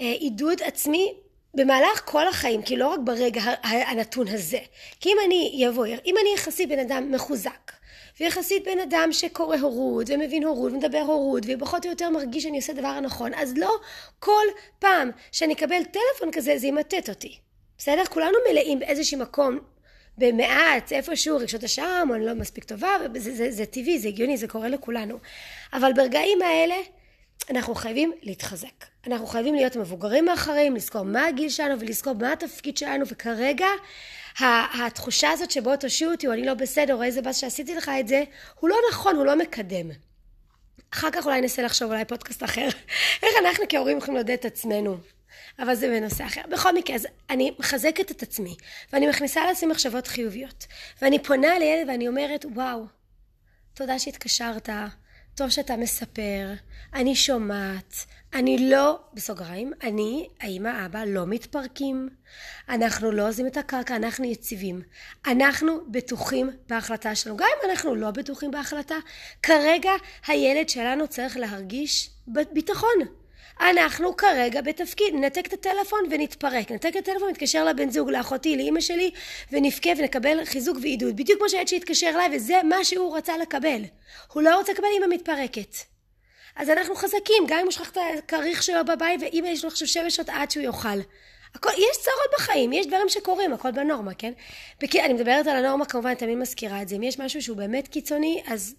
אה, 0.00 0.12
עידוד 0.12 0.62
עצמי 0.62 1.14
במהלך 1.54 2.02
כל 2.04 2.28
החיים, 2.28 2.62
כי 2.62 2.76
לא 2.76 2.88
רק 2.88 3.00
ברגע 3.04 3.40
הנתון 3.62 4.28
הזה. 4.28 4.58
כי 5.00 5.08
אם 5.08 5.16
אני 5.26 5.52
יבוא, 5.54 5.86
אם 5.86 6.14
אני 6.20 6.34
יחסית 6.34 6.68
בן 6.68 6.78
אדם 6.78 7.12
מחוזק, 7.12 7.72
ויחסית 8.20 8.64
בן 8.64 8.78
אדם 8.78 9.08
שקורא 9.12 9.56
הורות, 9.56 10.10
ומבין 10.10 10.44
הורות, 10.44 10.72
ומדבר 10.72 10.98
הורות, 10.98 11.42
ופחות 11.48 11.84
או 11.84 11.90
יותר 11.90 12.10
מרגיש 12.10 12.42
שאני 12.42 12.56
עושה 12.56 12.72
דבר 12.72 12.88
הנכון, 12.88 13.34
אז 13.34 13.54
לא 13.56 13.76
כל 14.18 14.44
פעם 14.78 15.10
שאני 15.32 15.54
אקבל 15.54 15.82
טלפון 15.84 16.32
כזה, 16.32 16.58
זה 16.58 16.66
ימטט 16.66 17.08
אותי. 17.08 17.38
בסדר? 17.78 18.04
כולנו 18.04 18.38
מלאים 18.50 18.78
באיזשהו 18.78 19.18
מקום 19.18 19.58
במעט, 20.18 20.92
איפשהו, 20.92 21.36
רגשות 21.36 21.64
אשם, 21.64 22.06
או 22.10 22.14
אני 22.14 22.26
לא 22.26 22.34
מספיק 22.34 22.64
טובה, 22.64 22.88
זה, 23.14 23.34
זה, 23.34 23.50
זה 23.50 23.66
טבעי, 23.66 23.98
זה 23.98 24.08
הגיוני, 24.08 24.36
זה 24.36 24.48
קורה 24.48 24.68
לכולנו. 24.68 25.18
אבל 25.72 25.92
ברגעים 25.92 26.42
האלה, 26.42 26.74
אנחנו 27.50 27.74
חייבים 27.74 28.12
להתחזק. 28.22 28.84
אנחנו 29.06 29.26
חייבים 29.26 29.54
להיות 29.54 29.76
מבוגרים 29.76 30.24
מאחרים, 30.24 30.76
לזכור 30.76 31.02
מה 31.02 31.26
הגיל 31.26 31.48
שלנו 31.48 31.80
ולזכור 31.80 32.12
מה 32.14 32.32
התפקיד 32.32 32.76
שלנו, 32.76 33.04
וכרגע 33.08 33.66
התחושה 34.40 35.30
הזאת 35.30 35.50
שבו 35.50 35.76
תושיעו 35.76 36.12
אותי, 36.12 36.26
או 36.26 36.32
אני 36.32 36.46
לא 36.46 36.54
בסדר, 36.54 36.94
או 36.94 37.02
איזה 37.02 37.22
באס 37.22 37.36
שעשיתי 37.36 37.74
לך 37.74 37.90
את 38.00 38.08
זה, 38.08 38.22
הוא 38.60 38.70
לא 38.70 38.76
נכון, 38.90 39.16
הוא 39.16 39.26
לא 39.26 39.38
מקדם. 39.38 39.90
אחר 40.94 41.10
כך 41.10 41.26
אולי 41.26 41.40
ננסה 41.40 41.62
לחשוב 41.62 41.90
אולי 41.90 42.04
פודקאסט 42.04 42.44
אחר, 42.44 42.68
איך 43.22 43.32
אנחנו 43.40 43.64
כהורים 43.68 43.98
יכולים 43.98 44.14
לעודד 44.14 44.32
את 44.32 44.44
עצמנו. 44.44 44.96
אבל 45.58 45.74
זה 45.74 45.88
בנושא 45.88 46.26
אחר. 46.26 46.40
בכל 46.50 46.74
מקרה, 46.74 46.96
אז 46.96 47.06
אני 47.30 47.54
מחזקת 47.58 48.10
את 48.10 48.22
עצמי, 48.22 48.56
ואני 48.92 49.06
מכניסה 49.06 49.44
לעצמי 49.46 49.72
מחשבות 49.72 50.06
חיוביות. 50.06 50.66
ואני 51.02 51.22
פונה 51.22 51.58
לילד 51.58 51.88
ואני 51.88 52.08
אומרת, 52.08 52.46
וואו, 52.54 52.86
תודה 53.74 53.98
שהתקשרת, 53.98 54.68
טוב 55.34 55.50
שאתה 55.50 55.76
מספר, 55.76 56.52
אני 56.94 57.16
שומעת, 57.16 57.94
אני 58.34 58.70
לא, 58.70 58.98
בסוגריים, 59.14 59.72
אני, 59.82 60.28
האמא, 60.40 60.86
אבא, 60.86 61.04
לא 61.04 61.26
מתפרקים. 61.26 62.08
אנחנו 62.68 63.12
לא 63.12 63.28
עוזבים 63.28 63.46
את 63.46 63.56
הקרקע, 63.56 63.96
אנחנו 63.96 64.24
יציבים. 64.24 64.82
אנחנו 65.26 65.80
בטוחים 65.90 66.50
בהחלטה 66.68 67.14
שלנו. 67.14 67.36
גם 67.36 67.46
אם 67.46 67.70
אנחנו 67.70 67.94
לא 67.94 68.10
בטוחים 68.10 68.50
בהחלטה, 68.50 68.94
כרגע 69.42 69.90
הילד 70.26 70.68
שלנו 70.68 71.08
צריך 71.08 71.36
להרגיש 71.36 72.10
ביטחון. 72.52 72.98
אנחנו 73.60 74.16
כרגע 74.16 74.60
בתפקיד, 74.60 75.14
ננתק 75.14 75.46
את 75.46 75.52
הטלפון 75.52 76.00
ונתפרק, 76.10 76.70
ננתק 76.70 76.88
את 76.88 76.96
הטלפון 76.96 77.28
ונתקשר 77.28 77.64
לבן 77.64 77.90
זוג, 77.90 78.10
לאחותי, 78.10 78.56
לאימא 78.56 78.80
שלי, 78.80 79.10
ונבכה 79.52 79.90
ונקבל 79.98 80.44
חיזוק 80.44 80.78
ועידוד. 80.82 81.16
בדיוק 81.16 81.38
כמו 81.38 81.48
שהילד 81.48 81.68
שהתקשר 81.68 82.10
אליי, 82.14 82.36
וזה 82.36 82.54
מה 82.64 82.84
שהוא 82.84 83.16
רצה 83.16 83.38
לקבל. 83.38 83.82
הוא 84.32 84.42
לא 84.42 84.56
רוצה 84.56 84.72
לקבל 84.72 84.86
אימא 84.94 85.06
מתפרקת. 85.14 85.76
אז 86.56 86.70
אנחנו 86.70 86.94
חזקים, 86.94 87.44
גם 87.46 87.58
אם 87.58 87.64
הוא 87.64 87.72
שכח 87.72 87.90
את 87.90 87.98
הכריך 88.18 88.62
שלו 88.62 88.84
בבית, 88.84 89.20
ואימא 89.22 89.46
יש 89.46 89.64
לו 89.64 89.70
עכשיו 89.70 89.88
שבע 89.88 90.10
שעות 90.10 90.28
עד 90.28 90.50
שהוא 90.50 90.64
יאכל. 90.64 90.98
הכל, 91.54 91.70
יש 91.70 91.96
צרות 91.96 92.30
בחיים, 92.38 92.72
יש 92.72 92.86
דברים 92.86 93.08
שקורים, 93.08 93.52
הכל 93.52 93.70
בנורמה, 93.70 94.14
כן? 94.14 94.32
בכי, 94.80 95.02
אני 95.02 95.12
מדברת 95.12 95.46
על 95.46 95.56
הנורמה, 95.56 95.86
כמובן, 95.86 96.14
תמיד 96.14 96.38
מזכירה 96.38 96.82
את 96.82 96.88
זה. 96.88 96.96
אם 96.96 97.02
יש 97.02 97.18
משהו 97.18 97.42
שהוא 97.42 97.56
באמת 97.56 97.88
קיצוני, 97.88 98.42
אז, 98.46 98.74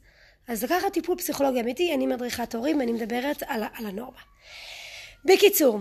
אז 0.49 0.63
לקחת 0.63 0.93
טיפול 0.93 1.17
פסיכולוגי 1.17 1.59
אמיתי, 1.59 1.93
אני 1.93 2.07
מדריכת 2.07 2.55
הורים, 2.55 2.81
אני 2.81 2.91
מדברת 2.91 3.43
על, 3.47 3.63
על 3.73 3.85
הנורמה. 3.85 4.19
בקיצור, 5.25 5.79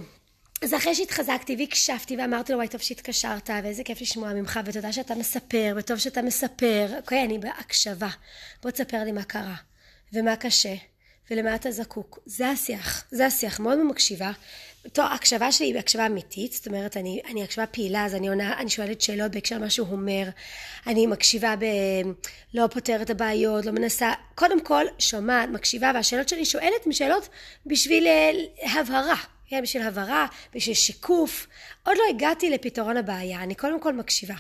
אז 0.63 0.75
אחרי 0.75 0.95
שהתחזקתי 0.95 1.57
והקשבתי 1.59 2.17
ואמרתי 2.17 2.53
לו 2.53 2.59
וואי 2.59 2.69
טוב 2.69 2.81
שהתקשרת 2.81 3.51
ואיזה 3.63 3.85
כיף 3.85 4.01
לשמוע 4.01 4.33
ממך 4.33 4.61
ותודה 4.65 4.93
שאתה 4.93 5.15
מספר 5.15 5.75
וטוב 5.77 5.99
שאתה 5.99 6.23
מספר 6.23 6.87
אוקיי 6.97 7.25
אני 7.25 7.39
בהקשבה 7.39 8.09
בוא 8.63 8.71
תספר 8.71 9.05
לי 9.05 9.13
מה 9.13 9.25
קרה 9.25 9.55
ומה 10.13 10.37
קשה 10.37 10.75
ולמה 11.31 11.55
אתה 11.55 11.71
זקוק 11.71 12.19
זה 12.27 12.49
השיח 12.49 13.05
זה 13.11 13.27
השיח 13.27 13.61
מאוד 13.61 13.79
מקשיבה. 13.83 14.33
טוב, 14.93 15.05
ההקשבה 15.05 15.53
שלי 15.53 15.67
היא 15.67 15.79
הקשבה 15.79 16.07
אמיתית, 16.07 16.53
זאת 16.53 16.67
אומרת, 16.67 16.97
אני, 16.97 17.21
אני 17.31 17.45
הקשבה 17.45 17.67
פעילה, 17.67 18.05
אז 18.05 18.15
אני 18.15 18.29
עונה, 18.29 18.59
אני 18.59 18.71
שואלת 18.71 19.01
שאלות 19.01 19.31
בהקשר 19.31 19.57
למה 19.57 19.71
שהוא 19.71 19.89
אומר, 19.93 20.29
אני 20.87 21.07
מקשיבה 21.07 21.55
ב... 21.57 21.65
לא 22.55 22.67
פותרת 22.67 23.01
את 23.01 23.11
הבעיות, 23.11 23.67
לא 23.67 23.73
מנסה, 23.73 24.13
קודם 24.35 24.65
כל 24.65 24.85
שומעת, 24.99 25.49
מקשיבה, 25.49 25.91
והשאלות 25.95 26.29
שאני 26.29 26.45
שואלת 26.45 26.87
הן 26.87 26.93
שאלות 26.93 27.29
בשביל 27.67 28.07
אה, 28.07 28.31
הבהרה, 28.81 29.17
כן, 29.49 29.63
בשביל 29.63 29.83
הבהרה, 29.83 30.27
בשביל 30.55 30.75
שיקוף. 30.75 31.47
עוד 31.87 31.97
לא 31.97 32.03
הגעתי 32.11 32.51
לפתרון 32.51 32.97
הבעיה, 32.97 33.43
אני 33.43 33.55
קודם 33.55 33.81
כל 33.81 33.93
מקשיבה. 33.93 34.35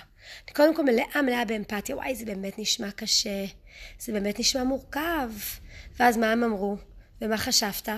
אני 0.47 0.54
קודם 0.54 0.76
כל 0.76 0.82
מלאה 0.85 1.23
מלאה 1.23 1.44
באמפתיה, 1.44 1.97
וואי, 1.97 2.14
זה 2.14 2.25
באמת 2.25 2.58
נשמע 2.58 2.90
קשה, 2.90 3.44
זה 3.99 4.12
באמת 4.12 4.38
נשמע 4.38 4.64
מורכב. 4.64 5.30
ואז 5.99 6.16
מה 6.16 6.32
הם 6.32 6.44
אמרו? 6.44 6.76
ומה 7.20 7.38
חשבת? 7.38 7.88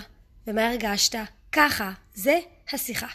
ומה 0.46 0.68
הרגשת? 0.68 1.18
ככה, 1.52 1.92
זה 2.14 2.38
השיחה. 2.72 3.06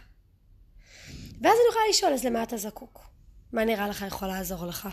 ואז 1.42 1.54
אני 1.54 1.70
יכולה 1.70 1.86
לשאול, 1.90 2.14
אז 2.14 2.26
למה 2.26 2.44
אתה 2.44 2.58
זקוק? 2.58 3.10
מה 3.54 3.66
נראה 3.66 3.88
לך 3.88 4.06
יכול 4.08 4.28
לעזור 4.28 4.66
לך? 4.66 4.90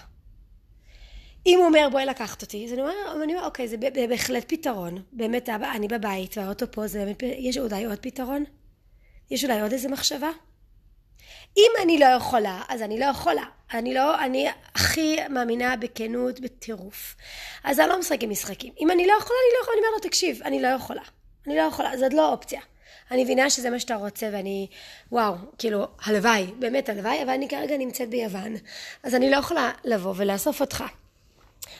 אם 1.47 1.59
הוא 1.59 1.67
אומר 1.67 1.89
בואי 1.93 2.07
לקחת 2.07 2.43
אותי, 2.43 2.67
אז 2.67 2.73
אני 2.73 2.81
אומר, 2.81 3.23
אני 3.25 3.35
אומר 3.35 3.45
אוקיי, 3.45 3.69
זה 3.69 3.77
בהחלט 4.09 4.45
פתרון. 4.49 5.03
באמת, 5.13 5.49
אני 5.49 5.89
בבית 5.89 6.39
והאוטו 6.39 6.71
פה, 6.71 6.87
זה 6.87 7.05
באמת, 7.05 7.23
יש 7.23 7.59
אולי 7.59 7.85
עוד 7.85 7.99
פתרון? 7.99 8.45
יש 9.31 9.45
אולי 9.45 9.61
עוד 9.61 9.73
איזה 9.73 9.89
מחשבה? 9.89 10.31
אם 11.57 11.71
אני 11.83 11.99
לא 11.99 12.07
יכולה, 12.07 12.63
אז 12.69 12.83
אני 12.83 12.99
לא 12.99 13.05
יכולה. 13.05 13.45
אני 13.75 13.95
לא, 13.95 14.25
אני 14.25 14.49
הכי 14.75 15.17
מאמינה 15.31 15.77
בכנות, 15.77 16.41
בטירוף. 16.41 17.17
אז 17.65 17.81
אני 17.81 17.89
לא 17.89 17.99
משחקת 17.99 18.29
משחקים. 18.29 18.73
אם 18.81 18.91
אני 18.91 19.07
לא 19.07 19.13
יכולה, 19.13 19.39
אני 19.49 19.59
לא 19.59 19.63
יכולה, 19.63 19.77
אני 19.79 19.87
אומר 19.87 19.95
לו, 19.95 20.01
תקשיב, 20.01 20.43
אני 20.45 20.63
לא 20.63 20.69
יכולה. 20.69 21.03
אני 21.47 21.57
לא 21.57 21.63
יכולה, 21.63 21.97
זאת 21.97 22.15
לא 22.15 22.33
אופציה. 22.33 22.61
אני 23.11 23.25
מבינה 23.25 23.51
שזה 23.51 23.71
מה 23.71 23.81
שאתה 23.81 23.95
רוצה 23.95 24.29
ואני, 24.33 24.67
וואו, 25.13 25.35
כאילו, 25.59 25.87
הלוואי, 26.05 26.47
באמת 26.59 26.89
הלוואי, 26.89 27.23
אבל 27.23 27.31
אני 27.31 27.49
כרגע 27.49 27.77
נמצאת 27.77 28.09
ביוון, 28.09 28.55
אז 29.03 29.15
אני 29.15 29.31
לא 29.31 29.37
יכולה 29.37 29.71
לבוא 29.85 30.15
ולאסוף 30.17 30.61
אותך. 30.61 30.85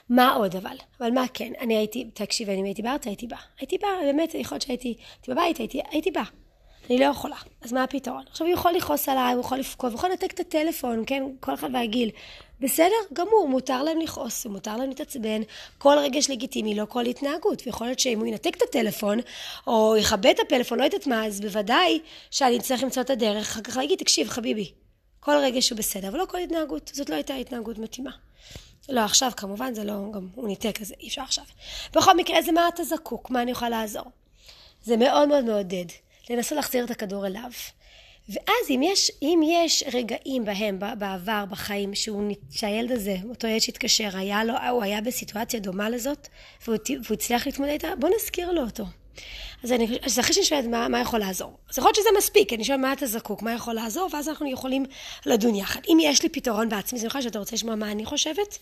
מה 0.09 0.35
עוד 0.35 0.57
אבל? 0.57 0.77
אבל 1.01 1.11
מה 1.11 1.25
כן? 1.35 1.53
אני 1.61 1.77
הייתי, 1.77 2.11
תקשיב, 2.15 2.51
אם 2.51 2.65
הייתי 2.65 2.83
בארץ, 2.83 3.07
הייתי 3.07 3.27
באה. 3.27 3.41
הייתי 3.59 3.79
באה, 3.79 3.91
באמת, 4.03 4.35
יכול 4.35 4.55
להיות 4.55 4.63
שהייתי 4.63 4.89
הייתי 4.89 5.31
בבית, 5.31 5.57
הייתי, 5.57 5.81
הייתי 5.91 6.11
באה. 6.11 6.25
אני 6.91 6.99
לא 6.99 7.05
יכולה. 7.05 7.37
אז 7.63 7.73
מה 7.73 7.85
הפתרון? 7.85 8.23
עכשיו 8.31 8.47
הוא 8.47 8.55
יכול 8.55 8.73
לכעוס 8.73 9.09
עליי, 9.09 9.33
הוא 9.33 9.41
יכול 9.41 9.59
לבכות, 9.59 9.91
הוא 9.91 9.99
יכול 9.99 10.11
לנתק 10.11 10.33
את 10.33 10.41
הטלפון, 10.41 11.05
כן? 11.07 11.23
כל 11.41 11.55
אחד 11.55 11.69
והגיל. 11.75 12.11
בסדר 12.61 12.95
גמור, 13.13 13.49
מותר 13.49 13.83
להם 13.83 14.01
לכעוס, 14.01 14.47
מותר 14.47 14.77
להם 14.77 14.89
להתעצבן, 14.89 15.43
כל 15.79 15.97
רגש 15.99 16.31
לגיטימי, 16.31 16.75
לא 16.75 16.85
כל 16.89 17.07
התנהגות. 17.07 17.63
ויכול 17.67 17.87
להיות 17.87 17.99
שאם 17.99 18.19
הוא 18.19 18.27
ינתק 18.27 18.57
את 18.57 18.63
הטלפון, 18.63 19.19
או 19.67 19.97
יכבה 19.97 20.31
את 20.31 20.41
הפלאפון, 20.41 20.79
לא 20.79 20.85
יודעת 20.85 21.07
מה, 21.07 21.27
אז 21.27 21.41
בוודאי 21.41 22.01
שאני 22.31 22.59
אצטרך 22.59 22.83
למצוא 22.83 23.03
את 23.03 23.11
הדרך, 23.11 23.51
אחר 23.51 23.61
כך 23.61 23.77
להגיד, 23.77 23.99
תקשיב, 23.99 24.29
חביבי, 24.29 24.73
כל 25.21 25.37
רגש 25.43 25.71
הוא 25.71 25.79
בסדר, 25.79 26.09
אבל 26.09 26.19
לא 26.19 26.25
כל 26.27 26.39
התנהגות, 26.39 26.91
זאת 26.95 27.11
לא 27.11 27.15
הייתה 27.15 27.35
התנהגות 27.35 27.79
מתאימה. 27.79 28.11
לא 28.89 29.01
עכשיו, 29.01 29.31
כמובן, 29.37 29.75
זה 29.75 29.85
לא, 29.85 29.93
גם 30.15 30.29
הוא 30.35 30.49
ניתק, 30.49 30.81
אז 30.81 30.95
אי 31.01 31.09
אפשר 31.09 31.23
עכשיו. 31.23 31.45
בכל 31.95 32.17
מקרה, 32.17 32.37
איזה 32.37 32.53
מה 32.53 32.69
אתה 32.69 32.85
זקוק? 32.85 33.31
מה 33.31 33.43
אני 33.43 33.51
יכולה 33.51 33.71
לעזור? 33.71 34.05
זה 34.83 34.97
מאוד 34.97 35.29
מאוד 35.29 35.45
מעודד. 35.45 35.85
לנסות 36.31 36.57
להחזיר 36.57 36.85
את 36.85 36.91
הכדור 36.91 37.27
אליו. 37.27 37.51
ואז 38.29 38.71
אם 38.71 38.81
יש, 38.85 39.11
אם 39.23 39.41
יש 39.53 39.85
רגעים 39.93 40.45
בהם, 40.45 40.79
בעבר, 40.99 41.45
בחיים, 41.51 41.95
שהוא, 41.95 42.33
שהילד 42.51 42.93
הזה, 42.93 43.17
אותו 43.29 43.47
ילד 43.47 43.61
שהתקשר, 43.61 44.09
היה 44.15 44.45
לו, 44.45 44.55
הוא 44.71 44.83
היה 44.83 45.01
בסיטואציה 45.01 45.61
דומה 45.61 45.91
לזאת, 45.91 46.29
והוא, 46.67 46.77
והוא 46.89 47.15
הצליח 47.15 47.47
להתמודד 47.47 47.73
איתה, 47.73 47.89
בוא 47.99 48.09
נזכיר 48.17 48.53
לו 48.53 48.63
אותו. 48.63 48.85
אז, 49.65 49.73
אני, 49.73 49.99
אז 50.03 50.21
אחרי 50.21 50.35
שאני 50.35 50.47
שואלת 50.47 50.65
מה, 50.65 50.89
מה 50.89 51.01
יכול 51.01 51.19
לעזור. 51.19 51.59
אז 51.71 51.79
יכול 51.79 51.89
להיות 51.89 51.97
שזה 51.97 52.09
מספיק, 52.19 52.53
אני 52.53 52.65
שואלת 52.65 52.81
מה 52.81 52.93
אתה 52.93 53.07
זקוק, 53.07 53.43
מה 53.43 53.53
יכול 53.53 53.75
לעזור, 53.75 54.09
ואז 54.13 54.29
אנחנו 54.29 54.53
יכולים 54.53 54.85
לדון 55.27 55.55
יחד. 55.55 55.81
אם 55.89 55.99
יש 56.01 56.23
לי 56.23 56.29
פתרון 56.29 56.69
בעצמי, 56.69 56.99
זה 56.99 57.07
יכול 57.07 57.21
שאתה 57.21 57.39
רוצה 57.39 57.57
לשמוע 57.57 57.75
מה 57.75 57.93
אני 57.93 58.05
חושבת? 58.05 58.59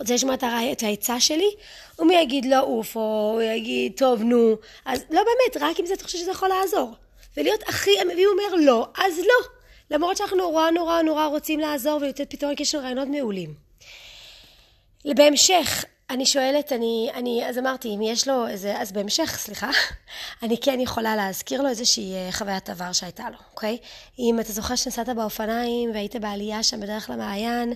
רוצה 0.00 0.14
לשמוע 0.14 0.34
את 0.72 0.82
העצה 0.82 1.20
שלי? 1.20 1.50
ומי 1.98 2.14
יגיד 2.14 2.44
לא 2.44 2.60
אוף, 2.60 2.96
או 2.96 3.40
יגיד 3.42 3.92
טוב 3.96 4.22
נו. 4.22 4.56
אז 4.84 5.04
לא 5.10 5.22
באמת, 5.22 5.70
רק 5.70 5.80
אם 5.80 5.86
זה 5.86 5.94
אתה 5.94 6.04
חושב 6.04 6.18
שזה 6.18 6.30
יכול 6.30 6.48
לעזור. 6.48 6.90
ולהיות 7.36 7.62
הכי, 7.68 7.90
והוא 7.90 8.32
אומר 8.32 8.64
לא, 8.64 8.86
אז 8.98 9.18
לא. 9.18 9.48
למרות 9.90 10.16
שאנחנו 10.16 10.36
נורא 10.36 10.70
נורא 10.70 11.02
נורא 11.02 11.26
רוצים 11.26 11.60
לעזור 11.60 11.98
ולתת 12.02 12.30
פתרון, 12.30 12.54
כי 12.54 12.62
יש 12.62 12.74
לנו 12.74 12.84
רעיונות 12.84 13.08
מעולים. 13.08 13.54
בהמשך, 15.04 15.84
אני 16.10 16.26
שואלת, 16.26 16.72
אני, 16.72 17.10
אני, 17.14 17.46
אז 17.48 17.58
אמרתי, 17.58 17.88
אם 17.94 18.02
יש 18.02 18.28
לו 18.28 18.48
איזה, 18.48 18.80
אז 18.80 18.92
בהמשך, 18.92 19.36
סליחה, 19.38 19.70
אני 20.42 20.58
כן 20.60 20.80
יכולה 20.80 21.16
להזכיר 21.16 21.62
לו 21.62 21.68
איזושהי 21.68 22.14
אה, 22.14 22.32
חוויית 22.32 22.70
עבר 22.70 22.92
שהייתה 22.92 23.30
לו, 23.30 23.38
אוקיי? 23.54 23.78
אם 24.18 24.40
אתה 24.40 24.52
זוכר 24.52 24.76
שנסעת 24.76 25.08
באופניים 25.08 25.90
והיית 25.94 26.16
בעלייה 26.16 26.62
שם 26.62 26.80
בדרך 26.80 27.10
למעיין, 27.10 27.72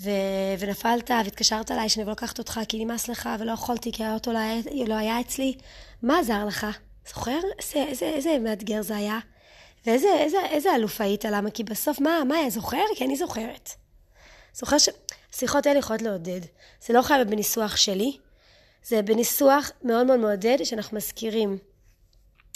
ו... 0.00 0.10
ונפלת 0.58 1.10
והתקשרת 1.10 1.70
אליי 1.70 1.88
שאני 1.88 2.02
אבוא 2.02 2.12
לקחת 2.12 2.38
אותך 2.38 2.60
כי 2.68 2.84
נמאס 2.84 3.08
לך 3.08 3.28
ולא 3.38 3.52
יכולתי 3.52 3.92
כי 3.92 4.04
האוטו 4.04 4.32
לא 4.32 4.38
היה, 4.38 4.54
לא 4.86 4.94
היה 4.94 5.20
אצלי, 5.20 5.54
מה 6.02 6.18
עזר 6.18 6.44
לך? 6.44 6.66
זוכר? 7.08 7.40
איזה, 7.58 7.84
איזה, 7.88 8.06
איזה 8.06 8.38
מאתגר 8.38 8.82
זה 8.82 8.96
היה? 8.96 9.18
ואיזה 9.86 10.08
איזה, 10.18 10.38
איזה 10.50 10.74
אלוף 10.74 11.00
היית? 11.00 11.24
למה? 11.24 11.50
כי 11.50 11.64
בסוף, 11.64 12.00
מה, 12.00 12.22
מה 12.28 12.36
היה? 12.36 12.50
זוכר? 12.50 12.84
כי 12.96 13.04
אני 13.04 13.16
זוכרת. 13.16 13.70
זוכר 14.54 14.78
ש... 14.78 14.88
שיחות 15.32 15.66
האלה 15.66 15.78
יכולות 15.78 16.02
לעודד. 16.02 16.40
זה 16.86 16.94
לא 16.94 17.02
חייב 17.02 17.30
בניסוח 17.30 17.76
שלי, 17.76 18.18
זה 18.84 19.02
בניסוח 19.02 19.70
מאוד 19.82 20.06
מאוד 20.06 20.18
מעודד, 20.20 20.58
שאנחנו 20.64 20.96
מזכירים 20.96 21.58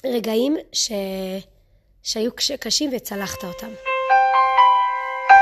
רגעים 0.06 0.56
ש... 0.72 0.92
שהיו 2.02 2.30
קשים 2.60 2.90
וצלחת 2.96 3.44
אותם. 3.44 3.91